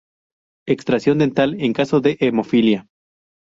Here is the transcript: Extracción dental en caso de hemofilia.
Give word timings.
Extracción 0.67 1.19
dental 1.19 1.55
en 1.61 1.73
caso 1.73 1.99
de 2.01 2.17
hemofilia. 2.21 2.87